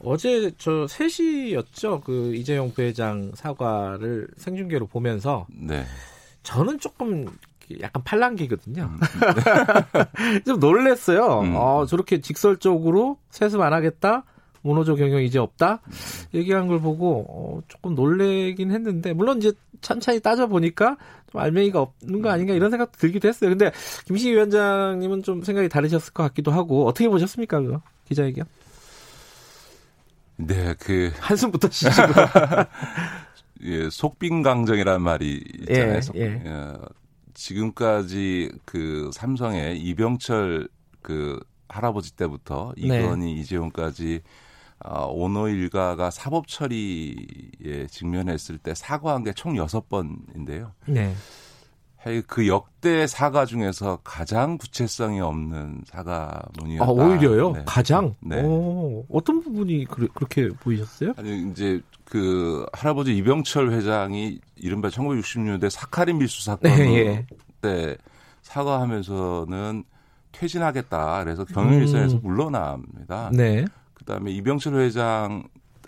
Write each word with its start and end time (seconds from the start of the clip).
어제 0.00 0.52
저 0.58 0.86
3시였죠. 0.86 2.02
그 2.04 2.34
이재용 2.34 2.72
부회장 2.72 3.32
사과를 3.34 4.28
생중계로 4.36 4.86
보면서 4.86 5.46
네. 5.48 5.84
저는 6.42 6.78
조금 6.78 7.26
약간 7.80 8.02
팔랑기거든요. 8.04 8.90
좀 10.46 10.60
놀랬어요. 10.60 11.40
음. 11.40 11.54
어, 11.56 11.86
저렇게 11.86 12.20
직설적으로 12.20 13.18
세습 13.30 13.60
안 13.60 13.72
하겠다. 13.72 14.24
모노조 14.62 14.96
경영 14.96 15.22
이제 15.22 15.38
없다. 15.38 15.80
얘기한 16.34 16.66
걸 16.66 16.80
보고 16.80 17.24
어, 17.28 17.62
조금 17.68 17.94
놀래긴 17.94 18.72
했는데 18.72 19.12
물론 19.12 19.38
이제 19.38 19.52
천천히 19.80 20.20
따져 20.20 20.46
보니까 20.48 20.96
좀 21.30 21.40
알맹이가 21.40 21.80
없는 21.80 22.22
거 22.22 22.30
아닌가 22.30 22.52
이런 22.52 22.70
생각도 22.70 22.98
들기도 22.98 23.28
했어요. 23.28 23.50
근데 23.50 23.70
김시 24.06 24.30
위원장님은 24.32 25.22
좀 25.22 25.42
생각이 25.42 25.68
다르셨을 25.68 26.12
것 26.12 26.22
같기도 26.24 26.50
하고 26.50 26.86
어떻게 26.86 27.08
보셨습니까? 27.08 27.60
그거 27.60 27.80
기자회견? 28.08 28.46
네, 30.36 30.74
그 30.78 31.12
한숨부터 31.20 31.68
쉬시고. 31.70 32.12
예, 33.62 33.88
속빈 33.90 34.42
강정이라는 34.42 35.00
말이 35.00 35.42
있잖아요. 35.60 36.00
예, 36.16 36.20
예. 36.44 36.48
어, 36.48 36.80
지금까지 37.34 38.52
그 38.64 39.10
삼성의 39.12 39.78
이병철 39.80 40.68
그 41.02 41.40
할아버지 41.68 42.14
때부터 42.16 42.74
네. 42.76 42.98
이건희 43.00 43.32
이재용까지 43.40 44.20
어, 44.84 45.06
오너 45.06 45.48
일가가 45.48 46.10
사법 46.10 46.48
처리에 46.48 47.86
직면했을 47.90 48.58
때 48.58 48.74
사과한 48.74 49.24
게 49.24 49.32
총 49.32 49.56
여섯 49.56 49.88
번인데요. 49.88 50.72
네. 50.86 51.14
그 52.26 52.46
역대 52.46 53.06
사과 53.06 53.44
중에서 53.46 53.98
가장 54.04 54.58
구체성이 54.58 55.20
없는 55.20 55.82
사과문이었다. 55.86 56.84
아, 56.84 56.88
오히려요? 56.88 57.52
네. 57.52 57.62
가장? 57.66 58.14
네. 58.20 58.42
오, 58.42 59.04
어떤 59.10 59.42
부분이 59.42 59.86
그, 59.86 60.08
렇게 60.20 60.48
보이셨어요? 60.60 61.14
아니 61.16 61.50
이제 61.50 61.80
그 62.04 62.64
할아버지 62.72 63.16
이병철 63.16 63.72
회장이 63.72 64.38
이른바 64.54 64.88
1960년대 64.88 65.68
사카린 65.68 66.18
밀수 66.18 66.44
사건 66.44 66.70
네, 66.72 66.94
예. 66.96 67.26
때 67.60 67.96
사과하면서는 68.42 69.84
퇴진하겠다. 70.32 71.24
그래서 71.24 71.44
경영일선에서 71.44 72.16
음. 72.16 72.20
물러납니다. 72.22 73.30
네. 73.32 73.64
그다음에 73.94 74.30
이병철 74.32 74.74
회장 74.74 75.44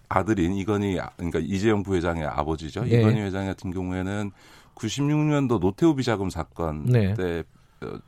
아들인 0.09 0.55
이건희 0.55 0.99
아- 0.99 1.11
그러니까 1.17 1.39
이재용 1.39 1.83
부회장의 1.83 2.25
아버지죠. 2.25 2.85
예. 2.91 3.01
이건희 3.01 3.21
회장 3.21 3.47
같은 3.47 3.71
경우에는 3.73 4.33
96년도 4.79 5.59
노태우 5.61 5.95
비자금 5.95 6.31
사건 6.31 6.84
네. 6.87 7.15
때 7.15 7.43
어, 7.83 7.98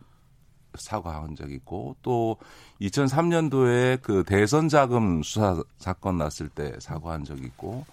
사과한 0.74 1.34
적이 1.34 1.54
있고 1.54 1.96
또 2.02 2.36
2003년도에 2.80 4.00
그 4.02 4.22
대선 4.24 4.68
자금 4.68 5.22
수사 5.22 5.62
사건 5.78 6.16
났을 6.18 6.48
때 6.48 6.72
사과한 6.78 7.24
적이 7.24 7.46
있고 7.46 7.84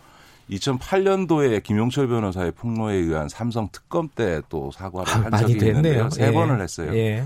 2008년도에 0.51 1.61
김용철 1.63 2.07
변호사의 2.07 2.51
폭로에 2.53 2.95
의한 2.95 3.27
삼성 3.29 3.67
특검 3.71 4.07
때 4.09 4.41
또 4.49 4.71
사과를 4.71 5.11
아, 5.11 5.19
한 5.23 5.31
적이 5.31 5.53
있는데요. 5.53 5.81
됐네요. 5.81 6.09
세 6.09 6.27
예. 6.27 6.31
번을 6.31 6.61
했어요. 6.61 6.95
예. 6.95 7.25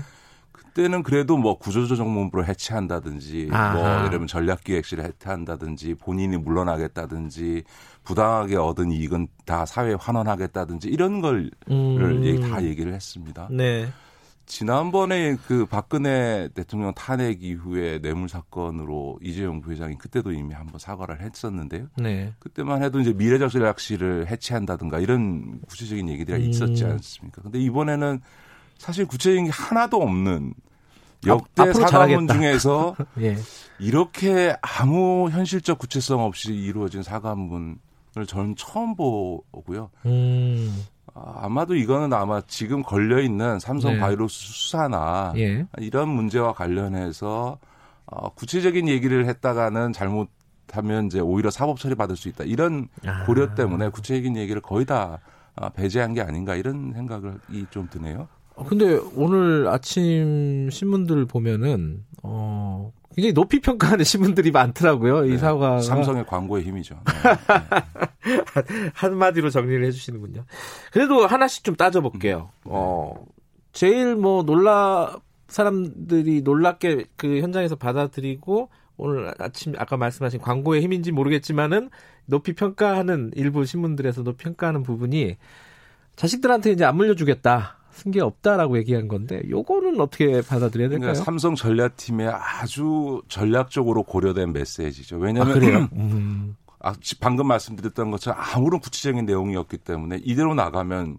그때는 0.74 1.02
그래도 1.02 1.36
뭐 1.36 1.58
구조조정본부를 1.58 2.48
해체한다든지 2.48 3.48
아하. 3.52 3.74
뭐 3.74 3.96
예를 3.98 4.10
들면 4.10 4.26
전략기획실을 4.26 5.04
해체한다든지 5.04 5.94
본인이 5.96 6.36
물러나겠다든지 6.38 7.64
부당하게 8.04 8.56
얻은 8.56 8.90
이익은 8.90 9.28
다 9.44 9.66
사회에 9.66 9.94
환원하겠다든지 10.00 10.88
이런 10.88 11.20
걸 11.20 11.50
음. 11.70 12.24
얘기- 12.24 12.66
얘기를 12.66 12.94
했습니다. 12.94 13.48
네. 13.50 13.88
지난번에 14.46 15.36
그 15.46 15.66
박근혜 15.66 16.48
대통령 16.54 16.92
탄핵 16.94 17.42
이후에 17.44 18.00
뇌물 18.00 18.28
사건으로 18.28 19.18
이재용 19.22 19.60
부회장이 19.60 19.96
그때도 19.98 20.32
이미 20.32 20.52
한번 20.54 20.78
사과를 20.78 21.20
했었는데요. 21.20 21.86
네. 21.98 22.32
그때만 22.38 22.82
해도 22.82 22.98
이제 23.00 23.12
미래전략실을 23.12 24.28
해체한다든가 24.28 24.98
이런 24.98 25.60
구체적인 25.68 26.08
얘기들이 26.08 26.48
있었지 26.48 26.84
음. 26.84 26.90
않습니까? 26.92 27.40
근데 27.42 27.60
이번에는 27.60 28.20
사실 28.82 29.06
구체적인 29.06 29.44
게 29.44 29.50
하나도 29.52 30.02
없는 30.02 30.54
역대 31.24 31.72
사과문. 31.72 32.26
중에서 32.26 32.96
예. 33.20 33.36
이렇게 33.78 34.56
아무 34.60 35.30
현실적 35.30 35.78
구체성 35.78 36.20
없이 36.20 36.52
이루어진 36.52 37.04
사과문을 37.04 37.76
저는 38.26 38.56
처음 38.56 38.96
보고요. 38.96 39.90
음. 40.06 40.84
아, 41.14 41.42
아마도 41.42 41.76
이거는 41.76 42.12
아마 42.12 42.40
지금 42.48 42.82
걸려 42.82 43.20
있는 43.20 43.60
삼성 43.60 43.94
네. 43.94 44.00
바이러스 44.00 44.34
수사나 44.34 45.32
예. 45.36 45.64
이런 45.78 46.08
문제와 46.08 46.52
관련해서 46.52 47.58
어, 48.06 48.28
구체적인 48.30 48.88
얘기를 48.88 49.26
했다가는 49.26 49.92
잘못하면 49.92 51.06
이제 51.06 51.20
오히려 51.20 51.50
사법 51.52 51.78
처리 51.78 51.94
받을 51.94 52.16
수 52.16 52.28
있다. 52.28 52.42
이런 52.42 52.88
아. 53.06 53.24
고려 53.26 53.54
때문에 53.54 53.90
구체적인 53.90 54.36
얘기를 54.36 54.60
거의 54.60 54.86
다 54.86 55.20
아, 55.54 55.68
배제한 55.68 56.14
게 56.14 56.20
아닌가 56.20 56.56
이런 56.56 56.92
생각이 56.94 57.66
좀 57.70 57.88
드네요. 57.88 58.26
어, 58.54 58.64
근데 58.64 58.98
오늘 59.14 59.68
아침 59.68 60.68
신문들 60.70 61.26
보면은 61.26 62.04
어 62.22 62.92
굉장히 63.14 63.32
높이 63.34 63.60
평가하는 63.60 64.04
신문들이 64.04 64.50
많더라고요. 64.50 65.26
이 65.26 65.30
네, 65.30 65.38
사과가 65.38 65.80
삼성의 65.80 66.26
광고의 66.26 66.64
힘이죠. 66.64 66.96
네. 66.96 68.30
한마디로 68.94 69.50
정리를 69.50 69.84
해주시는군요. 69.86 70.44
그래도 70.92 71.26
하나씩 71.26 71.64
좀 71.64 71.76
따져볼게요. 71.76 72.50
어 72.64 73.14
제일 73.72 74.16
뭐 74.16 74.42
놀라 74.42 75.18
사람들이 75.48 76.42
놀랍게 76.42 77.04
그 77.16 77.40
현장에서 77.40 77.76
받아들이고 77.76 78.70
오늘 78.96 79.32
아침 79.38 79.74
아까 79.78 79.96
말씀하신 79.96 80.40
광고의 80.40 80.82
힘인지 80.82 81.12
모르겠지만은 81.12 81.90
높이 82.26 82.54
평가하는 82.54 83.32
일부 83.34 83.64
신문들에서 83.64 84.22
높이 84.22 84.44
평가하는 84.44 84.82
부분이 84.82 85.36
자식들한테 86.16 86.72
이제 86.72 86.84
안 86.84 86.96
물려주겠다. 86.96 87.78
승계 87.92 88.20
없다라고 88.20 88.78
얘기한 88.78 89.06
건데 89.08 89.42
요거는 89.48 90.00
어떻게 90.00 90.40
받아들여야 90.42 90.88
될까요? 90.88 91.00
그러니까 91.12 91.24
삼성 91.24 91.54
전략팀의 91.54 92.28
아주 92.28 93.22
전략적으로 93.28 94.02
고려된 94.02 94.52
메시지죠. 94.52 95.16
아, 95.16 95.18
왜냐하면 95.20 95.54
그래요? 95.54 95.88
음. 95.94 96.56
아, 96.80 96.94
지- 97.00 97.18
방금 97.20 97.46
말씀드렸던 97.46 98.10
것처럼 98.10 98.40
아무런 98.42 98.80
구체적인 98.80 99.24
내용이 99.26 99.54
없기 99.56 99.78
때문에 99.78 100.20
이대로 100.24 100.54
나가면 100.54 101.18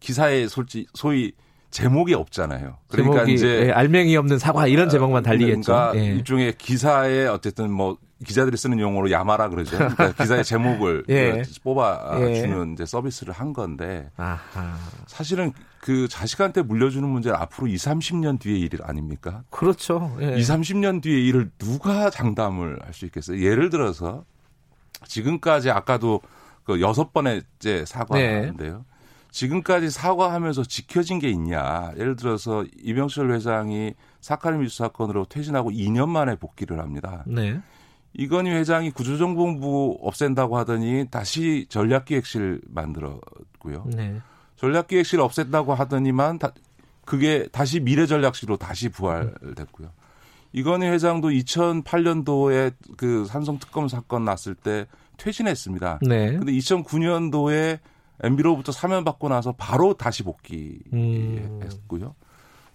기사에 0.00 0.46
솔직 0.48 0.88
소위 0.94 1.32
제목이 1.70 2.14
없잖아요. 2.14 2.78
그러니까 2.88 3.14
제목이 3.16 3.34
이제 3.34 3.66
예, 3.66 3.70
알맹이 3.72 4.16
없는 4.16 4.38
사과 4.38 4.66
이런 4.66 4.88
제목만 4.88 5.22
달리겠죠. 5.22 5.72
그러니까 5.72 5.92
예. 5.96 6.04
일종의 6.14 6.54
기사에 6.58 7.26
어쨌든 7.26 7.70
뭐 7.70 7.96
기자들이 8.26 8.56
쓰는 8.56 8.78
용어로 8.80 9.10
야마라 9.10 9.48
그러죠. 9.48 9.78
그러니까 9.78 10.12
기사의 10.20 10.44
제목을 10.44 11.04
예. 11.08 11.42
그 11.42 11.42
뽑아 11.62 12.18
예. 12.20 12.34
주는 12.40 12.72
이제 12.74 12.84
서비스를 12.84 13.32
한 13.32 13.52
건데 13.52 14.10
아하. 14.16 14.76
사실은 15.06 15.52
그 15.80 16.08
자식한테 16.08 16.62
물려주는 16.62 17.08
문제는 17.08 17.38
앞으로 17.38 17.68
2, 17.68 17.76
30년 17.76 18.38
뒤의 18.40 18.60
일 18.60 18.70
아닙니까? 18.82 19.44
그렇죠. 19.50 20.16
예. 20.20 20.36
2, 20.36 20.40
30년 20.42 21.00
뒤의 21.02 21.26
일을 21.28 21.50
누가 21.58 22.10
장담을 22.10 22.78
할 22.84 22.92
수 22.92 23.06
있겠어요? 23.06 23.40
예를 23.40 23.70
들어서 23.70 24.24
지금까지 25.06 25.70
아까도 25.70 26.20
그 26.64 26.80
여섯 26.80 27.12
번째 27.12 27.84
사과하는데요. 27.86 28.84
지금까지 29.30 29.90
사과하면서 29.90 30.64
지켜진 30.64 31.18
게 31.18 31.28
있냐? 31.30 31.92
예를 31.96 32.16
들어서 32.16 32.64
이병철 32.82 33.32
회장이 33.32 33.94
사카린 34.20 34.60
밀수 34.60 34.78
사건으로 34.78 35.26
퇴진하고 35.26 35.70
2년 35.70 36.08
만에 36.08 36.36
복귀를 36.36 36.80
합니다. 36.80 37.24
네. 37.26 37.60
이건희 38.12 38.50
회장이 38.50 38.90
구조정보부 38.90 39.98
없앤다고 40.02 40.58
하더니 40.58 41.06
다시 41.10 41.66
전략기획실 41.68 42.60
만들었고요. 42.68 43.84
네. 43.94 44.20
전략기획실 44.56 45.20
없앴다고 45.20 45.74
하더니만 45.76 46.38
다, 46.38 46.52
그게 47.04 47.46
다시 47.52 47.80
미래전략실로 47.80 48.56
다시 48.56 48.88
부활됐고요. 48.88 49.90
이건희 50.52 50.88
회장도 50.88 51.28
2008년도에 51.30 52.74
그 52.96 53.24
삼성 53.26 53.58
특검 53.58 53.86
사건 53.86 54.24
났을 54.24 54.54
때 54.54 54.86
퇴진했습니다. 55.16 56.00
네. 56.02 56.32
근데 56.32 56.52
2009년도에 56.52 57.78
MB로부터 58.22 58.72
사면 58.72 59.04
받고 59.04 59.28
나서 59.28 59.52
바로 59.52 59.94
다시 59.94 60.22
음. 60.22 61.60
복귀했고요. 61.60 62.14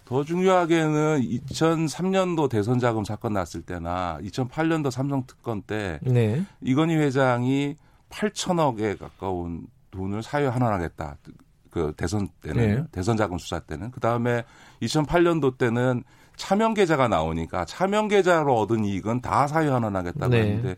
더 0.04 0.22
중요하게는 0.22 1.20
2003년도 1.20 2.48
대선 2.48 2.78
자금 2.78 3.04
사건 3.04 3.32
났을 3.32 3.62
때나 3.62 4.18
2008년도 4.22 4.90
삼성 4.90 5.26
특검 5.26 5.62
때 5.62 5.98
네. 6.02 6.44
이건희 6.60 6.94
회장이 6.94 7.76
8천억에 8.08 8.98
가까운 8.98 9.66
돈을 9.90 10.22
사회 10.22 10.46
환원하겠다. 10.46 11.16
그 11.70 11.92
대선 11.96 12.28
때는 12.40 12.76
네. 12.76 12.84
대선 12.92 13.16
자금 13.16 13.36
수사 13.38 13.58
때는 13.58 13.90
그 13.90 14.00
다음에 14.00 14.44
2008년도 14.80 15.58
때는 15.58 16.04
차명 16.36 16.74
계좌가 16.74 17.08
나오니까 17.08 17.64
차명 17.64 18.08
계좌로 18.08 18.54
얻은 18.60 18.84
이익은 18.84 19.22
다 19.22 19.46
사유 19.46 19.72
환원하겠다고 19.72 20.28
네. 20.28 20.40
했는데 20.40 20.76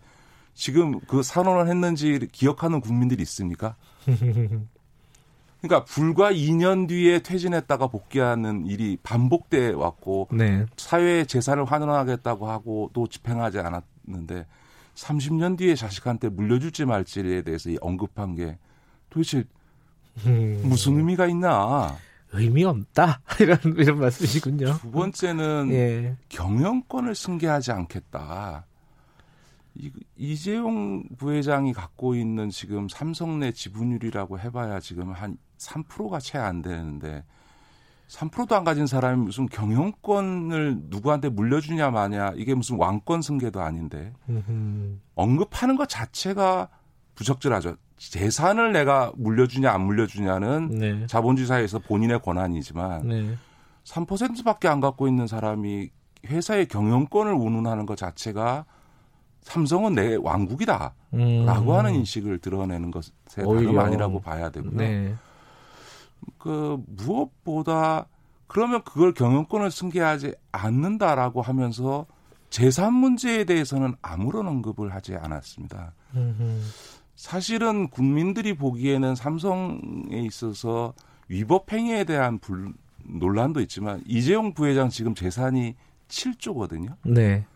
지금 0.59 0.99
그 1.07 1.23
산원을 1.23 1.69
했는지 1.69 2.19
기억하는 2.33 2.81
국민들이 2.81 3.23
있습니까? 3.23 3.77
그러니까 5.63 5.85
불과 5.85 6.33
2년 6.33 6.89
뒤에 6.89 7.21
퇴진했다가 7.21 7.87
복귀하는 7.87 8.67
일이 8.67 8.99
반복돼 9.05 9.71
왔고 9.71 10.27
네. 10.33 10.67
사회의 10.77 11.27
재산을 11.29 11.65
환원하겠다고 11.65 12.51
하고 12.51 12.91
또 12.93 13.07
집행하지 13.07 13.61
않았는데 13.61 14.47
30년 14.97 15.57
뒤에 15.57 15.77
자식한테 15.77 16.29
물려줄지 16.29 16.87
말지에 16.87 17.43
대해서 17.43 17.71
언급한 17.81 18.35
게 18.35 18.59
도대체 19.11 19.45
음. 20.27 20.61
무슨 20.67 20.97
의미가 20.97 21.29
있나? 21.29 21.97
의미 22.33 22.65
없다 22.65 23.21
이런 23.39 23.59
이런 23.77 24.01
말씀이시군요. 24.01 24.77
두 24.81 24.91
번째는 24.91 25.69
예. 25.71 26.17
경영권을 26.29 27.15
승계하지 27.15 27.71
않겠다. 27.71 28.67
이, 29.79 29.91
이재용 30.17 31.05
부회장이 31.17 31.73
갖고 31.73 32.15
있는 32.15 32.51
지금 32.51 32.89
삼성 32.89 33.39
내 33.39 33.53
지분율이라고 33.53 34.39
해봐야 34.39 34.81
지금 34.81 35.13
한 35.13 35.39
3%가 35.59 36.19
채 36.19 36.39
안 36.39 36.63
되는데 36.63 37.25
3%도 38.09 38.57
안 38.57 38.65
가진 38.65 38.87
사람이 38.87 39.23
무슨 39.23 39.47
경영권을 39.47 40.79
누구한테 40.85 41.29
물려주냐 41.29 41.91
마냐 41.91 42.33
이게 42.37 42.55
무슨 42.55 42.77
왕권 42.79 43.23
승계도 43.23 43.61
아닌데 43.61 44.13
언급하는 45.15 45.77
것 45.77 45.89
자체가 45.89 46.69
부적절하죠. 47.15 47.77
재산을 47.99 48.73
내가 48.73 49.13
물려주냐 49.17 49.71
안 49.71 49.83
물려주냐는 49.83 50.69
네. 50.71 51.07
자본주의 51.07 51.47
사회에서 51.47 51.81
본인의 51.81 52.23
권한이지만 52.23 53.09
네. 53.09 53.37
3%밖에 53.85 54.69
안 54.69 54.81
갖고 54.81 55.07
있는 55.09 55.27
사람이 55.27 55.91
회사의 56.27 56.67
경영권을 56.69 57.33
운운하는 57.33 57.87
것 57.87 57.97
자체가 57.97 58.65
삼성은 59.49 59.95
내 59.95 60.15
왕국이다라고 60.17 60.93
음. 61.15 61.49
하는 61.49 61.95
인식을 61.95 62.39
드러내는 62.39 62.91
것에 62.91 63.11
다름 63.35 63.79
아니라고 63.79 64.21
봐야 64.21 64.51
되고요. 64.51 64.77
네. 64.77 65.15
그 66.37 66.79
무엇보다 66.87 68.07
그러면 68.47 68.83
그걸 68.83 69.15
경영권을 69.15 69.71
승계하지 69.71 70.35
않는다라고 70.53 71.41
하면서 71.41 72.05
재산 72.51 72.93
문제에 72.93 73.45
대해서는 73.45 73.95
아무런 74.03 74.49
언급을 74.49 74.93
하지 74.95 75.17
않았습니다. 75.17 75.93
음흠. 76.15 76.61
사실은 77.17 77.89
국민들이 77.89 78.55
보기에는 78.55 79.15
삼성에 79.15 80.21
있어서 80.27 80.93
위법 81.29 81.73
행위에 81.73 82.05
대한 82.05 82.39
불, 82.39 82.73
논란도 83.03 83.61
있지만 83.63 84.03
이재용 84.07 84.53
부회장 84.53 84.91
지금 84.91 85.15
재산이 85.15 85.75
7조거든요. 86.09 86.97
네. 87.05 87.47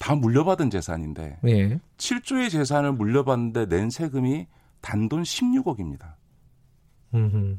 다 0.00 0.14
물려받은 0.14 0.70
재산인데 0.70 1.38
네. 1.42 1.78
7조의 1.98 2.50
재산을 2.50 2.92
물려받는데 2.92 3.66
낸 3.66 3.90
세금이 3.90 4.46
단돈 4.80 5.22
16억입니다. 5.22 6.14
음흠. 7.14 7.58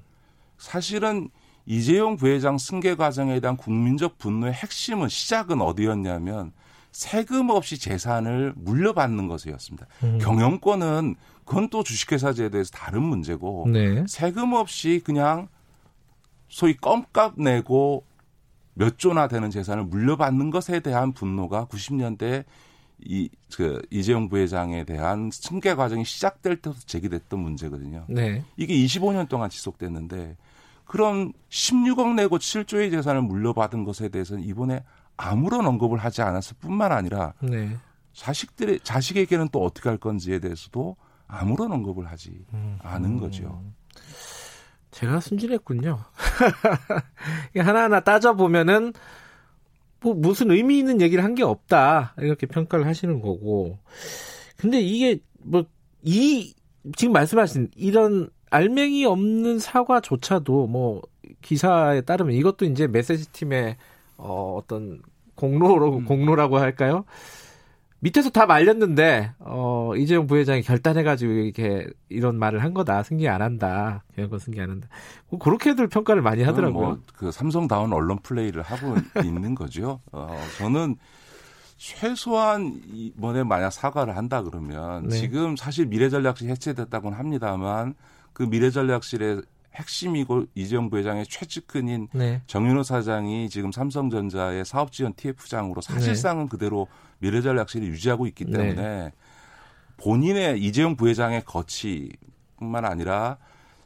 사실은 0.57 1.29
이재용 1.67 2.17
부회장 2.17 2.57
승계 2.57 2.95
과정에 2.95 3.39
대한 3.39 3.57
국민적 3.57 4.17
분노의 4.17 4.53
핵심은 4.53 5.07
시작은 5.07 5.61
어디였냐면 5.61 6.51
세금 6.91 7.51
없이 7.51 7.77
재산을 7.77 8.53
물려받는 8.55 9.27
것이었습니다. 9.27 9.85
음. 10.03 10.17
경영권은 10.19 11.15
그건 11.45 11.69
또 11.69 11.83
주식회사제에 11.83 12.49
대해서 12.49 12.71
다른 12.71 13.03
문제고 13.03 13.67
네. 13.71 14.03
세금 14.07 14.53
없이 14.53 14.99
그냥 15.05 15.47
소위 16.49 16.75
껌값 16.75 17.35
내고 17.37 18.03
몇 18.81 18.97
조나 18.97 19.27
되는 19.27 19.51
재산을 19.51 19.83
물려받는 19.83 20.49
것에 20.49 20.79
대한 20.79 21.13
분노가 21.13 21.67
90년대 21.67 22.45
이, 23.03 23.29
그, 23.55 23.79
이재용 23.91 24.27
부회장에 24.27 24.85
대한 24.85 25.29
승계 25.31 25.75
과정이 25.75 26.03
시작될 26.03 26.57
때부터 26.57 26.81
제기됐던 26.87 27.39
문제거든요. 27.39 28.05
네. 28.09 28.43
이게 28.57 28.73
25년 28.73 29.29
동안 29.29 29.51
지속됐는데, 29.51 30.35
그럼 30.85 31.31
16억 31.49 32.15
내고 32.15 32.39
7조의 32.39 32.89
재산을 32.89 33.21
물려받은 33.21 33.83
것에 33.83 34.09
대해서는 34.09 34.43
이번에 34.43 34.83
아무런 35.15 35.67
언급을 35.67 35.99
하지 35.99 36.23
않았을 36.23 36.57
뿐만 36.59 36.91
아니라 36.91 37.33
네. 37.39 37.77
자식들의 38.13 38.79
자식에게는 38.81 39.49
또 39.51 39.63
어떻게 39.63 39.89
할 39.89 39.99
건지에 39.99 40.39
대해서도 40.39 40.95
아무런 41.27 41.71
언급을 41.71 42.07
하지 42.07 42.45
음, 42.53 42.79
않은 42.81 43.19
거죠. 43.19 43.63
제가 44.91 45.19
순진했군요. 45.21 45.99
하나하나 47.57 47.99
따져 48.01 48.33
보면은 48.35 48.93
뭐 50.01 50.13
무슨 50.13 50.51
의미 50.51 50.79
있는 50.79 50.99
얘기를 51.01 51.23
한 51.23 51.35
게 51.35 51.43
없다 51.43 52.15
이렇게 52.19 52.45
평가를 52.47 52.85
하시는 52.87 53.21
거고. 53.21 53.79
근데 54.57 54.79
이게 54.79 55.19
뭐 55.39 55.63
이 56.03 56.53
지금 56.97 57.13
말씀하신 57.13 57.69
이런 57.75 58.29
알맹이 58.49 59.05
없는 59.05 59.59
사과조차도 59.59 60.65
뭐 60.67 61.01
기사에 61.41 62.01
따르면 62.01 62.33
이것도 62.33 62.65
이제 62.65 62.87
메시지 62.87 63.31
팀의 63.31 63.77
어, 64.17 64.55
어떤 64.57 65.01
공로로 65.35 65.97
음. 65.97 66.05
공로라고 66.05 66.57
할까요? 66.57 67.05
밑에서 68.03 68.29
다 68.31 68.45
말렸는데 68.47 69.33
어 69.39 69.93
이재용 69.95 70.25
부회장이 70.27 70.63
결단해가지고 70.63 71.31
이렇게 71.31 71.87
이런 72.09 72.37
말을 72.37 72.63
한 72.63 72.73
거다 72.73 73.03
승계 73.03 73.29
안 73.29 73.41
한다 73.43 74.03
그런 74.15 74.29
거 74.29 74.39
승계 74.39 74.59
안 74.61 74.71
한다 74.71 74.87
뭐 75.29 75.39
그렇게들 75.39 75.87
평가를 75.87 76.21
많이 76.21 76.41
하더라고요. 76.43 76.85
뭐 76.87 76.99
그 77.15 77.31
삼성다운 77.31 77.93
언론 77.93 78.17
플레이를 78.23 78.63
하고 78.63 78.95
있는 79.23 79.53
거죠. 79.55 79.99
어 80.11 80.35
저는 80.57 80.95
최소한 81.77 82.79
이번에 82.91 83.43
만약 83.43 83.71
사과를 83.71 84.15
한다 84.17 84.41
그러면 84.43 85.07
네. 85.07 85.17
지금 85.17 85.55
사실 85.55 85.85
미래전략실 85.87 86.49
해체됐다고는 86.49 87.17
합니다만 87.17 87.95
그 88.33 88.43
미래전략실의 88.43 89.41
핵심이고 89.75 90.45
이재용 90.55 90.89
부회장의 90.89 91.25
최측근인 91.27 92.09
네. 92.13 92.41
정윤호 92.47 92.83
사장이 92.83 93.49
지금 93.49 93.71
삼성전자의 93.71 94.65
사업지원 94.65 95.13
TF장으로 95.13 95.81
사실상은 95.81 96.45
네. 96.45 96.49
그대로 96.49 96.87
미래전략실을 97.19 97.87
유지하고 97.87 98.27
있기 98.27 98.45
네. 98.45 98.51
때문에 98.51 98.81
네. 98.81 99.11
본인의 99.97 100.61
이재용 100.61 100.95
부회장의 100.95 101.43
거치뿐만 101.45 102.85
아니라 102.85 103.37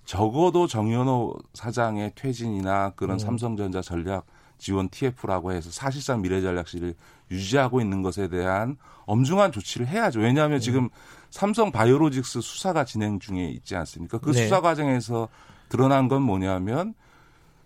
적어도 0.06 0.68
정윤호 0.68 1.36
사장의 1.54 2.14
퇴진이나 2.16 2.92
그런 2.96 3.16
음. 3.16 3.20
삼성전자 3.20 3.82
전략 3.82 4.26
지원 4.58 4.90
TF라고 4.90 5.52
해서 5.52 5.70
사실상 5.70 6.22
미래전략실을 6.22 6.96
유지하고 7.30 7.82
있는 7.82 8.02
것에 8.02 8.30
대한 8.30 8.78
엄중한 9.06 9.52
조치를 9.52 9.88
해야죠. 9.88 10.22
왜냐하면 10.22 10.58
음. 10.58 10.60
지금 10.60 10.90
삼성 11.30 11.72
바이오로직스 11.72 12.42
수사가 12.42 12.86
진행 12.86 13.20
중에 13.20 13.50
있지 13.50 13.76
않습니까? 13.76 14.20
그 14.20 14.32
네. 14.32 14.44
수사 14.44 14.62
과정에서 14.62 15.28
드러난 15.70 16.08
건 16.08 16.22
뭐냐면 16.22 16.94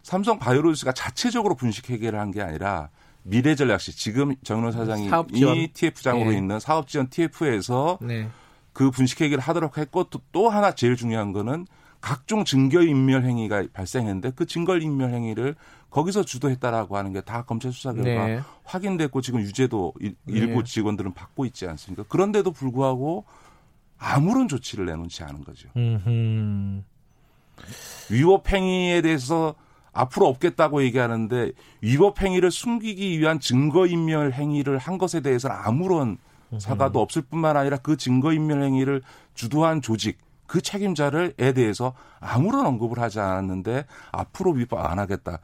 삼성 0.03 0.39
바이오로직스가 0.39 0.93
자체적으로 0.93 1.55
분식 1.55 1.89
해결을 1.89 2.19
한게 2.19 2.41
아니라 2.41 2.89
미래 3.23 3.55
전략실 3.55 3.95
지금 3.95 4.35
정윤호 4.43 4.71
사장이 4.71 5.09
이 5.33 5.67
TF장으로 5.73 6.31
네. 6.31 6.37
있는 6.37 6.59
사업 6.59 6.87
지원 6.87 7.09
TF에서 7.09 7.99
네. 8.01 8.29
그 8.73 8.91
분식 8.91 9.21
해결을 9.21 9.43
하도록 9.43 9.77
했고 9.77 10.05
또, 10.05 10.21
또 10.31 10.49
하나 10.49 10.73
제일 10.73 10.95
중요한 10.95 11.33
거는 11.33 11.67
각종 12.01 12.45
증거 12.45 12.81
인멸 12.81 13.25
행위가 13.25 13.65
발생했는데 13.73 14.31
그 14.31 14.45
증거 14.45 14.77
인멸 14.77 15.13
행위를 15.13 15.55
거기서 15.89 16.23
주도했다라고 16.23 16.95
하는 16.95 17.11
게 17.11 17.19
다 17.21 17.43
검찰 17.43 17.73
수사 17.73 17.91
결과 17.91 18.27
네. 18.27 18.39
확인됐고 18.63 19.19
지금 19.21 19.41
유죄도 19.41 19.93
네. 19.99 20.13
일부 20.27 20.63
직원들은 20.63 21.13
받고 21.13 21.45
있지 21.45 21.67
않습니까? 21.67 22.03
그런데도 22.07 22.51
불구하고 22.51 23.25
아무런 23.97 24.47
조치를 24.47 24.85
내놓지 24.85 25.23
않은 25.23 25.43
거죠. 25.43 25.67
음흠. 25.75 26.83
위법 28.09 28.49
행위에 28.51 29.01
대해서 29.01 29.55
앞으로 29.93 30.27
없겠다고 30.27 30.83
얘기하는데 30.83 31.51
위법 31.81 32.21
행위를 32.21 32.51
숨기기 32.51 33.19
위한 33.19 33.39
증거 33.39 33.85
인멸 33.87 34.33
행위를 34.33 34.77
한 34.77 34.97
것에 34.97 35.19
대해서는 35.21 35.55
아무런 35.55 36.17
사과도 36.57 36.99
없을 37.01 37.21
뿐만 37.21 37.57
아니라 37.57 37.77
그 37.77 37.97
증거 37.97 38.33
인멸 38.33 38.63
행위를 38.63 39.01
주도한 39.35 39.81
조직 39.81 40.17
그 40.47 40.61
책임자를에 40.61 41.53
대해서 41.53 41.93
아무런 42.19 42.65
언급을 42.65 42.99
하지 42.99 43.19
않았는데 43.19 43.85
앞으로 44.11 44.51
위법 44.51 44.79
안 44.83 44.97
하겠다. 44.99 45.39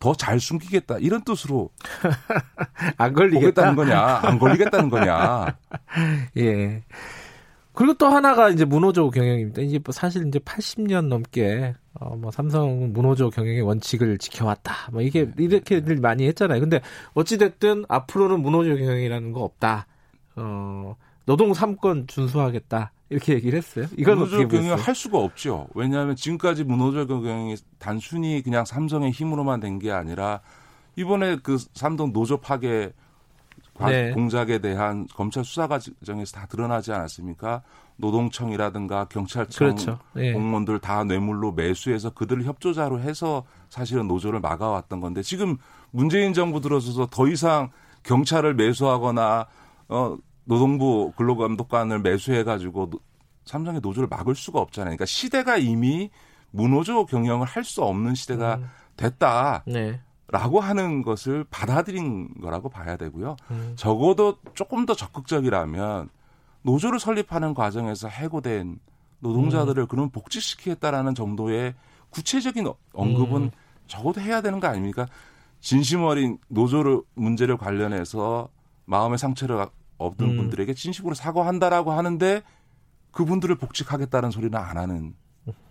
더 0.00 0.14
잘 0.14 0.38
숨기겠다. 0.38 0.98
이런 0.98 1.22
뜻으로 1.22 1.70
안 2.98 3.14
걸리겠다는 3.14 3.74
거냐? 3.74 4.20
안 4.22 4.38
걸리겠다는 4.38 4.90
거냐? 4.90 5.56
예. 6.36 6.82
그리고 7.74 7.94
또 7.94 8.06
하나가 8.06 8.50
이제 8.50 8.64
문호조 8.64 9.10
경영입니다. 9.10 9.62
이제 9.62 9.78
뭐 9.84 9.92
사실 9.92 10.26
이제 10.28 10.38
80년 10.38 11.08
넘게 11.08 11.74
어 12.00 12.14
뭐 12.16 12.30
삼성 12.30 12.92
문호조 12.92 13.30
경영의 13.30 13.62
원칙을 13.62 14.18
지켜왔다. 14.18 14.90
뭐 14.92 15.02
이게 15.02 15.24
네. 15.26 15.44
이렇게들 15.44 15.96
많이 15.96 16.26
했잖아요. 16.28 16.60
근데 16.60 16.80
어찌 17.14 17.36
됐든 17.38 17.84
앞으로는 17.88 18.40
문호조 18.40 18.76
경영이라는 18.76 19.32
거 19.32 19.40
없다. 19.42 19.86
어 20.36 20.96
노동 21.26 21.52
삼권 21.54 22.06
준수하겠다. 22.06 22.92
이렇게 23.10 23.34
얘기를 23.34 23.56
했어요. 23.56 23.86
이건 23.98 24.18
문호조 24.18 24.48
경영 24.48 24.78
할 24.78 24.94
수가 24.94 25.18
없죠. 25.18 25.68
왜냐하면 25.74 26.16
지금까지 26.16 26.64
문호조 26.64 27.06
경영이 27.06 27.56
단순히 27.78 28.42
그냥 28.42 28.64
삼성의 28.64 29.10
힘으로만 29.10 29.60
된 29.60 29.78
게 29.78 29.90
아니라 29.90 30.40
이번에 30.96 31.36
그 31.42 31.58
삼성 31.74 32.12
노조 32.12 32.36
파괴 32.38 32.92
네. 33.80 34.12
공작에 34.12 34.58
대한 34.58 35.06
검찰 35.14 35.44
수사 35.44 35.66
과정에서 35.66 36.32
다 36.32 36.46
드러나지 36.46 36.92
않았습니까? 36.92 37.62
노동청이라든가 37.96 39.06
경찰청 39.06 39.68
그렇죠. 39.68 39.98
네. 40.14 40.32
공무원들 40.32 40.78
다 40.80 41.04
뇌물로 41.04 41.52
매수해서 41.52 42.10
그들을 42.10 42.44
협조자로 42.44 43.00
해서 43.00 43.44
사실은 43.70 44.08
노조를 44.08 44.40
막아왔던 44.40 45.00
건데 45.00 45.22
지금 45.22 45.56
문재인 45.90 46.32
정부 46.32 46.60
들어서서 46.60 47.06
더 47.10 47.28
이상 47.28 47.70
경찰을 48.02 48.54
매수하거나 48.54 49.46
어 49.88 50.16
노동부 50.44 51.12
근로감독관을 51.16 52.00
매수해 52.00 52.44
가지고 52.44 52.90
삼성의 53.44 53.80
노조를 53.82 54.08
막을 54.08 54.34
수가 54.34 54.60
없잖아요. 54.60 54.90
그러니까 54.90 55.06
시대가 55.06 55.56
이미 55.56 56.10
무노조 56.50 57.06
경영을 57.06 57.46
할 57.46 57.64
수 57.64 57.82
없는 57.82 58.14
시대가 58.14 58.56
음. 58.56 58.68
됐다. 58.96 59.64
네. 59.66 60.00
라고 60.28 60.60
하는 60.60 61.02
것을 61.02 61.44
받아들인 61.50 62.28
거라고 62.40 62.68
봐야 62.68 62.96
되고요. 62.96 63.36
음. 63.50 63.74
적어도 63.76 64.38
조금 64.54 64.86
더 64.86 64.94
적극적이라면 64.94 66.08
노조를 66.62 66.98
설립하는 66.98 67.52
과정에서 67.54 68.08
해고된 68.08 68.78
노동자들을 69.20 69.82
음. 69.82 69.86
그런 69.86 70.10
복직시키겠다라는 70.10 71.14
정도의 71.14 71.74
구체적인 72.10 72.66
언급은 72.92 73.42
음. 73.42 73.50
적어도 73.86 74.20
해야 74.20 74.40
되는 74.40 74.60
거 74.60 74.66
아닙니까? 74.66 75.06
진심 75.60 76.02
어린 76.02 76.38
노조를 76.48 77.02
문제를 77.14 77.56
관련해서 77.56 78.48
마음의 78.86 79.18
상처를 79.18 79.66
얻은 79.98 80.26
음. 80.26 80.36
분들에게 80.36 80.74
진심으로 80.74 81.14
사과한다라고 81.14 81.92
하는데 81.92 82.42
그분들을 83.12 83.54
복직하겠다는 83.56 84.30
소리는 84.30 84.58
안 84.58 84.76
하는 84.76 85.14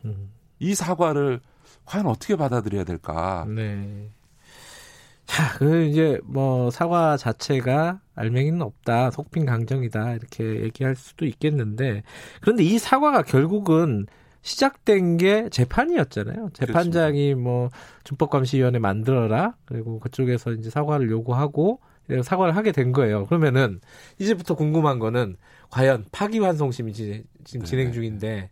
음. 0.06 0.32
이 0.60 0.74
사과를 0.76 1.42
과연 1.86 2.08
어떻게 2.08 2.36
받아들여야 2.36 2.84
될까? 2.84 3.46
네. 3.48 4.10
자, 5.26 5.58
그 5.58 5.84
이제 5.86 6.20
뭐 6.26 6.70
사과 6.70 7.18
자체가 7.18 8.02
알맹이는 8.16 8.62
없다, 8.62 9.12
속빈 9.12 9.46
강정이다 9.46 10.14
이렇게 10.14 10.62
얘기할 10.64 10.96
수도 10.96 11.26
있겠는데 11.26 12.04
그런데 12.42 12.64
이 12.64 12.78
사과가 12.78 13.24
결국은 13.24 14.06
시작된 14.42 15.18
게 15.18 15.48
재판이었잖아요. 15.50 16.50
재판장이 16.54 17.34
뭐 17.36 17.70
준법감시위원회 18.04 18.80
만들어라 18.80 19.56
그리고 19.66 20.00
그쪽에서 20.00 20.52
이제 20.52 20.70
사과를 20.70 21.10
요구하고 21.10 21.80
사과를 22.24 22.56
하게 22.56 22.74
된 22.74 22.92
거예요. 22.92 23.26
그러면은 23.26 23.80
이제부터 24.20 24.56
궁금한 24.56 25.00
거는 25.00 25.38
과연 25.70 26.06
파기환송심이 26.12 26.92
지금 26.92 27.26
네. 27.46 27.64
진행 27.64 27.94
중인데 27.94 28.50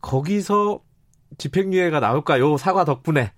거기서 0.00 0.82
집행유예가 1.38 2.00
나올까요? 2.00 2.56
사과 2.56 2.84
덕분에 2.84 3.32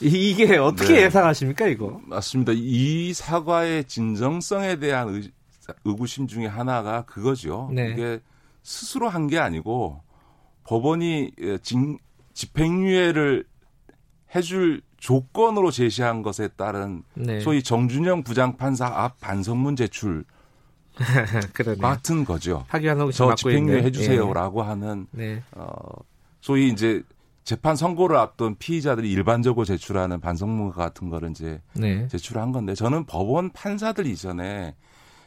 이게 0.00 0.56
어떻게 0.56 0.94
네. 0.94 1.02
예상하십니까 1.02 1.66
이거? 1.66 2.00
맞습니다. 2.04 2.52
이 2.54 3.12
사과의 3.12 3.84
진정성에 3.84 4.76
대한 4.76 5.08
의, 5.14 5.30
의구심 5.84 6.26
중에 6.26 6.46
하나가 6.46 7.02
그거죠. 7.04 7.70
네. 7.72 7.90
이게 7.92 8.20
스스로 8.62 9.08
한 9.08 9.26
게 9.28 9.38
아니고 9.38 10.00
법원이 10.64 11.32
예, 11.40 11.58
진, 11.58 11.98
집행유예를 12.34 13.44
해줄 14.34 14.82
조건으로 14.98 15.70
제시한 15.70 16.22
것에 16.22 16.48
따른 16.56 17.02
네. 17.14 17.40
소위 17.40 17.62
정준영 17.62 18.22
부장판사 18.22 18.86
앞 18.86 19.20
반성문 19.20 19.76
제출 19.76 20.24
같은 21.80 22.24
거죠. 22.24 22.64
저 23.12 23.34
집행유예 23.34 23.82
해주세요라고 23.84 24.62
네. 24.62 24.68
하는 24.68 25.06
네. 25.12 25.42
어, 25.52 25.72
소위 26.40 26.68
이제 26.68 27.02
재판 27.44 27.74
선고를 27.74 28.16
앞둔 28.16 28.56
피의자들이 28.56 29.10
일반적으로 29.10 29.64
제출하는 29.64 30.20
반성문 30.20 30.72
같은 30.72 31.08
거를 31.08 31.30
이제 31.30 31.60
네. 31.74 32.06
제출한 32.08 32.52
건데 32.52 32.74
저는 32.74 33.06
법원 33.06 33.50
판사들 33.50 34.06
이전에 34.06 34.76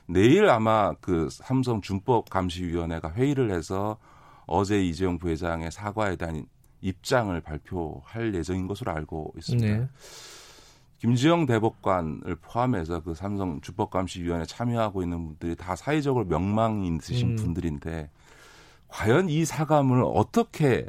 내일 0.05 0.49
아마 0.49 0.93
그 1.01 1.29
삼성 1.31 1.81
준법 1.81 2.29
감시위원회가 2.29 3.13
회의를 3.13 3.51
해서 3.51 3.97
어제 4.45 4.83
이재용 4.83 5.17
부회장의 5.17 5.71
사과에 5.71 6.15
대한 6.15 6.45
입장을 6.81 7.39
발표할 7.41 8.35
예정인 8.35 8.67
것으로 8.67 8.91
알고 8.91 9.33
있습니다. 9.37 9.77
네. 9.77 9.87
김지영 10.99 11.45
대법관을 11.45 12.37
포함해서 12.41 13.01
그 13.01 13.13
삼성 13.13 13.59
주법감시위원회 13.59 14.45
참여하고 14.45 15.03
있는 15.03 15.25
분들이 15.27 15.55
다 15.55 15.75
사회적으로 15.75 16.25
명망이 16.25 16.87
있으신 16.95 17.31
음. 17.31 17.35
분들인데 17.35 18.09
과연 18.87 19.27
이 19.27 19.43
사과문을 19.43 20.03
어떻게 20.05 20.85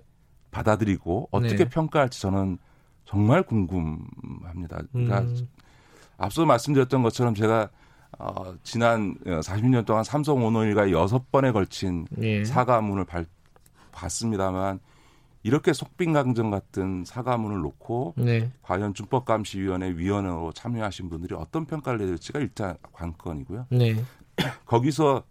받아들이고 0.54 1.28
어떻게 1.32 1.56
네. 1.56 1.68
평가할지 1.68 2.20
저는 2.20 2.58
정말 3.04 3.42
궁금합니다. 3.42 4.82
그러니까 4.92 5.20
음. 5.20 5.48
앞서 6.16 6.46
말씀드렸던 6.46 7.02
것처럼 7.02 7.34
제가 7.34 7.68
어, 8.18 8.54
지난 8.62 9.16
40년 9.24 9.84
동안 9.84 10.04
삼성 10.04 10.44
오너일가 10.44 10.92
여섯 10.92 11.32
번에 11.32 11.50
걸친 11.50 12.06
예. 12.20 12.44
사과문을 12.44 13.04
발, 13.04 13.26
봤습니다만 13.90 14.78
이렇게 15.42 15.72
속빈강정 15.72 16.50
같은 16.50 17.04
사과문을 17.04 17.60
놓고 17.60 18.14
네. 18.16 18.50
과연 18.62 18.94
준법감시위원회 18.94 19.96
위원으로 19.96 20.52
참여하신 20.52 21.10
분들이 21.10 21.34
어떤 21.34 21.66
평가를 21.66 21.98
내릴지가 21.98 22.38
일단 22.38 22.76
관건이고요. 22.92 23.66
네. 23.70 23.96
거기서 24.64 25.24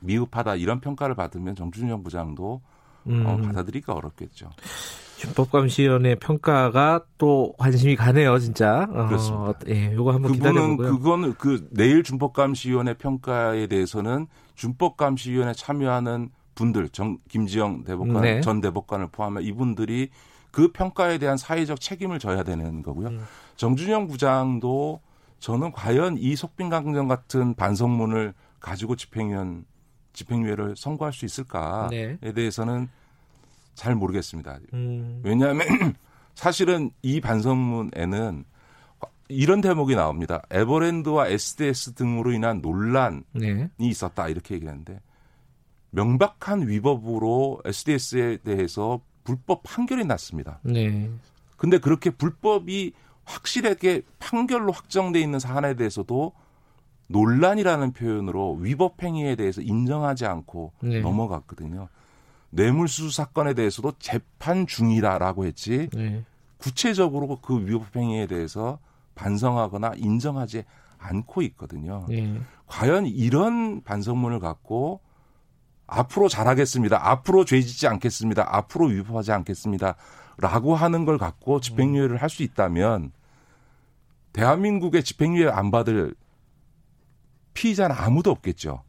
미흡하다 0.00 0.54
이런 0.54 0.80
평가를 0.80 1.16
받으면 1.16 1.56
정준영 1.56 2.04
부장도 2.04 2.62
음. 3.06 3.24
어, 3.26 3.36
받아들이기가 3.36 3.92
어렵겠죠. 3.94 4.50
준법감시위원회 5.16 6.16
평가가 6.16 7.04
또 7.18 7.54
관심이 7.58 7.96
가네요, 7.96 8.38
진짜. 8.38 8.86
어, 8.90 9.06
그렇습니다. 9.06 9.54
예, 9.68 9.92
요거 9.94 10.12
한번 10.12 10.32
기다려보고요. 10.32 10.90
그거는 10.98 11.34
그 11.34 11.68
내일 11.70 12.02
준법감시위원회 12.02 12.94
평가에 12.94 13.66
대해서는 13.66 14.26
준법감시위원회 14.54 15.54
참여하는 15.54 16.30
분들, 16.54 16.88
정, 16.90 17.18
김지영 17.28 17.84
대법관, 17.84 18.22
네. 18.22 18.40
전 18.40 18.60
대법관을 18.60 19.08
포함한 19.08 19.42
이분들이 19.42 20.10
그 20.50 20.72
평가에 20.72 21.18
대한 21.18 21.36
사회적 21.36 21.80
책임을 21.80 22.18
져야 22.18 22.42
되는 22.42 22.82
거고요. 22.82 23.08
음. 23.08 23.24
정준영 23.56 24.06
부장도 24.08 25.00
저는 25.38 25.72
과연 25.72 26.16
이 26.18 26.34
속빈강정 26.34 27.08
같은 27.08 27.54
반성문을 27.54 28.32
가지고 28.58 28.96
집행위원 28.96 29.64
집행유예를 30.16 30.74
선고할 30.76 31.12
수 31.12 31.24
있을까에 31.24 32.18
네. 32.20 32.32
대해서는 32.32 32.88
잘 33.74 33.94
모르겠습니다. 33.94 34.58
음. 34.72 35.20
왜냐하면 35.22 35.66
사실은 36.34 36.90
이 37.02 37.20
반성문에는 37.20 38.44
이런 39.28 39.60
대목이 39.60 39.94
나옵니다. 39.94 40.42
에버랜드와 40.50 41.28
SDS 41.28 41.94
등으로 41.94 42.32
인한 42.32 42.60
논란이 42.60 43.22
네. 43.32 43.70
있었다 43.78 44.28
이렇게 44.28 44.54
얘기하는데 44.54 45.00
명백한 45.90 46.68
위법으로 46.68 47.60
SDS에 47.64 48.38
대해서 48.38 49.00
불법 49.24 49.62
판결이 49.64 50.04
났습니다. 50.04 50.60
네. 50.62 51.10
근데 51.56 51.78
그렇게 51.78 52.10
불법이 52.10 52.92
확실하게 53.24 54.02
판결로 54.18 54.72
확정돼 54.72 55.20
있는 55.20 55.38
사안에 55.38 55.74
대해서도 55.74 56.32
논란이라는 57.08 57.92
표현으로 57.92 58.54
위법 58.54 59.02
행위에 59.02 59.36
대해서 59.36 59.60
인정하지 59.60 60.26
않고 60.26 60.72
네. 60.82 61.00
넘어갔거든요. 61.00 61.88
뇌물수수 62.50 63.14
사건에 63.14 63.54
대해서도 63.54 63.92
재판 63.98 64.66
중이다라고 64.66 65.46
했지 65.46 65.88
네. 65.92 66.24
구체적으로 66.58 67.38
그 67.40 67.66
위법 67.66 67.94
행위에 67.96 68.26
대해서 68.26 68.78
반성하거나 69.14 69.92
인정하지 69.96 70.64
않고 70.98 71.42
있거든요. 71.42 72.06
네. 72.08 72.40
과연 72.66 73.06
이런 73.06 73.82
반성문을 73.82 74.40
갖고 74.40 75.00
앞으로 75.86 76.28
잘하겠습니다. 76.28 77.08
앞으로 77.10 77.44
죄짓지 77.44 77.86
않겠습니다. 77.86 78.44
앞으로 78.56 78.86
위법하지 78.86 79.30
않겠습니다. 79.32 79.94
라고 80.38 80.74
하는 80.74 81.04
걸 81.04 81.16
갖고 81.18 81.60
집행유예를 81.60 82.20
할 82.20 82.28
수 82.28 82.42
있다면 82.42 83.12
대한민국의 84.32 85.02
집행유예 85.04 85.48
안 85.48 85.70
받을 85.70 86.14
피의자는 87.56 87.96
아무도 87.96 88.30
없겠죠. 88.30 88.82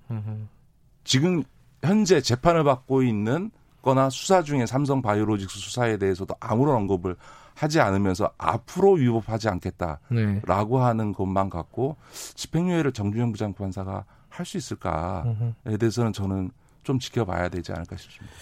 지금 1.03 1.43
현재 1.81 2.19
재판을 2.21 2.63
받고 2.65 3.01
있는 3.01 3.49
거나 3.81 4.09
수사 4.09 4.43
중에 4.43 4.65
삼성 4.65 5.01
바이오로직스 5.01 5.57
수사에 5.57 5.97
대해서도 5.97 6.35
아무런 6.41 6.75
언급을 6.75 7.15
하지 7.55 7.79
않으면서 7.79 8.29
앞으로 8.37 8.93
위법하지 8.93 9.47
않겠다라고 9.49 10.79
네. 10.79 10.83
하는 10.83 11.13
것만 11.13 11.49
갖고 11.49 11.95
집행유예를 12.35 12.91
정준영 12.91 13.31
부장판사가 13.31 14.05
할 14.29 14.45
수 14.45 14.57
있을까에 14.57 15.77
대해서는 15.79 16.13
저는 16.13 16.51
좀 16.83 16.99
지켜봐야 16.99 17.49
되지 17.49 17.71
않을까 17.71 17.95
싶습니다. 17.95 18.35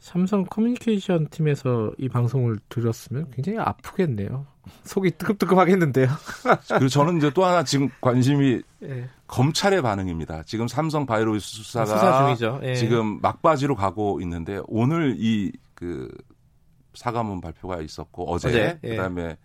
삼성 0.00 0.44
커뮤니케이션 0.44 1.28
팀에서 1.28 1.92
이 1.98 2.08
방송을 2.08 2.58
들었으면 2.68 3.30
굉장히 3.30 3.58
아프겠네요. 3.58 4.46
속이 4.84 5.12
뜨끔뜨끔하겠는데요. 5.12 6.08
그리고 6.68 6.88
저는 6.88 7.18
이제 7.18 7.30
또 7.30 7.44
하나 7.44 7.62
지금 7.62 7.88
관심이 8.00 8.62
예. 8.82 9.08
검찰의 9.26 9.82
반응입니다. 9.82 10.42
지금 10.44 10.66
삼성 10.68 11.06
바이오로스 11.06 11.46
수사가 11.62 11.86
수사 11.86 12.24
중이죠. 12.24 12.60
예. 12.64 12.74
지금 12.74 13.20
막바지로 13.20 13.74
가고 13.76 14.20
있는데 14.20 14.60
오늘 14.66 15.16
이 15.18 15.52
그 15.80 16.10
사과문 16.92 17.40
발표가 17.40 17.80
있었고 17.80 18.30
어제, 18.30 18.48
어제? 18.48 18.78
예. 18.84 18.88
그다음에 18.90 19.38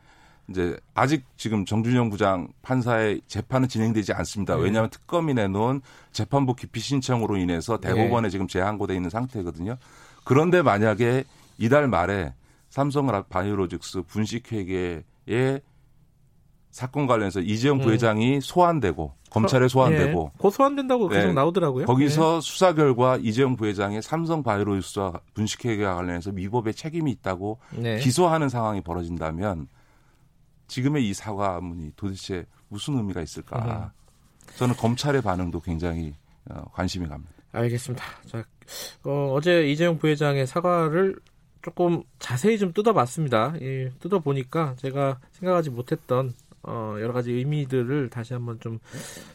이제 0.49 0.77
아직 0.93 1.23
지금 1.37 1.65
정준영 1.65 2.09
부장 2.09 2.49
판사의 2.61 3.21
재판은 3.25 3.69
진행되지 3.69 4.11
않습니다. 4.13 4.55
네. 4.57 4.63
왜냐하면 4.63 4.89
특검이 4.89 5.33
내놓은 5.33 5.81
재판부 6.11 6.53
기피 6.53 6.81
신청으로 6.81 7.37
인해서 7.37 7.79
대법원에 7.79 8.27
네. 8.27 8.29
지금 8.29 8.47
재항고돼 8.47 8.93
있는 8.95 9.09
상태거든요. 9.09 9.77
그런데 10.25 10.61
만약에 10.61 11.23
이달 11.57 11.87
말에 11.87 12.33
삼성 12.69 13.07
바이오로직스 13.29 14.01
분식회계의 14.01 15.61
사건 16.71 17.07
관련해서 17.07 17.39
이재용 17.39 17.77
음. 17.77 17.83
부회장이 17.83 18.41
소환되고 18.41 19.13
검찰에 19.29 19.69
소환되고 19.69 20.31
네. 20.33 20.37
고 20.37 20.49
소환된다고 20.49 21.07
계속 21.07 21.27
네. 21.27 21.33
나오더라고요. 21.33 21.85
거기서 21.85 22.35
네. 22.35 22.41
수사 22.41 22.73
결과 22.73 23.15
이재용 23.15 23.55
부회장의 23.55 24.01
삼성 24.01 24.43
바이오로직스와 24.43 25.21
분식회계와 25.35 25.95
관련해서 25.95 26.31
위법의 26.33 26.73
책임이 26.73 27.11
있다고 27.11 27.59
네. 27.77 27.99
기소하는 27.99 28.49
상황이 28.49 28.81
벌어진다면 28.81 29.69
지금의 30.67 31.07
이 31.07 31.13
사과문이 31.13 31.93
도대체 31.95 32.45
무슨 32.67 32.97
의미가 32.97 33.21
있을까? 33.21 33.93
저는 34.57 34.75
검찰의 34.75 35.21
반응도 35.21 35.61
굉장히 35.61 36.13
어, 36.49 36.63
관심이 36.73 37.07
갑니다. 37.07 37.31
알겠습니다. 37.53 38.03
자, 38.27 38.43
어, 39.03 39.31
어제 39.33 39.69
이재용 39.69 39.97
부회장의 39.97 40.47
사과를 40.47 41.15
조금 41.61 42.03
자세히 42.19 42.57
좀 42.57 42.73
뜯어봤습니다. 42.73 43.55
예, 43.61 43.89
뜯어보니까 43.99 44.75
제가 44.77 45.19
생각하지 45.31 45.71
못했던 45.71 46.33
어, 46.67 46.97
여러 46.99 47.13
가지 47.13 47.31
의미들을 47.31 48.09
다시 48.09 48.33
한번 48.33 48.59
좀 48.59 48.79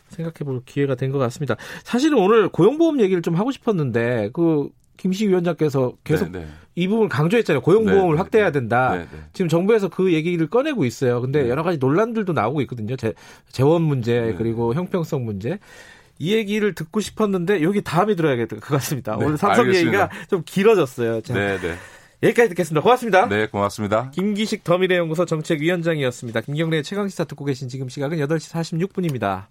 생각해 0.09 0.45
볼 0.45 0.61
기회가 0.65 0.95
된 0.97 1.13
것 1.13 1.19
같습니다. 1.19 1.57
사실은 1.85 2.19
오늘 2.19 2.49
고용보험 2.49 3.01
얘기를 3.01 3.23
좀 3.23 3.37
하고 3.37 3.53
싶었는데, 3.53 4.31
그, 4.33 4.69
김시 4.97 5.27
위원장께서 5.29 5.95
계속 6.05 6.31
네네. 6.31 6.45
네. 6.45 6.51
이 6.75 6.87
부분을 6.89 7.09
강조했잖아요. 7.09 7.63
고용보험을 7.63 8.01
네네. 8.03 8.13
네, 8.13 8.19
확대해야 8.19 8.49
네. 8.51 8.53
된다. 8.61 8.91
네네. 8.91 9.07
지금 9.33 9.49
정부에서 9.49 9.89
그 9.89 10.13
얘기를 10.13 10.47
꺼내고 10.49 10.85
있어요. 10.85 11.21
근데 11.21 11.49
여러 11.49 11.63
가지 11.63 11.79
논란들도 11.79 12.33
나오고 12.33 12.61
있거든요. 12.63 12.97
재, 12.97 13.15
재원 13.49 13.83
문제, 13.83 14.35
그리고 14.37 14.75
형평성 14.75 15.25
문제. 15.25 15.59
이 16.21 16.35
얘기를 16.35 16.75
듣고 16.75 17.01
싶었는데 17.01 17.63
여기 17.63 17.83
다음에 17.83 18.15
들어야겠 18.15 18.47
것 18.47 18.61
같습니다. 18.61 19.17
네, 19.17 19.25
오늘 19.25 19.39
삼성 19.39 19.65
알겠습니다. 19.65 20.03
얘기가 20.03 20.27
좀 20.29 20.43
길어졌어요. 20.45 21.23
자, 21.23 21.33
네, 21.35 21.59
네. 21.59 21.75
여기까지 22.23 22.51
듣겠습니다. 22.51 22.83
고맙습니다. 22.83 23.27
네, 23.27 23.47
고맙습니다. 23.47 24.11
김기식 24.11 24.63
더미래연구소 24.63 25.25
정책위원장이었습니다. 25.25 26.43
김경래의 26.43 26.83
최강시사 26.83 27.25
듣고 27.25 27.47
계신 27.47 27.71
지금 27.71 27.89
시각은 27.89 28.19
8시 28.19 28.53
46분입니다. 28.53 29.47